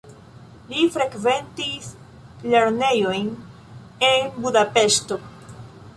Li 0.69 0.85
frekventis 0.95 1.91
lernejojn 2.55 3.31
en 4.11 4.35
Budapeŝto. 4.47 5.25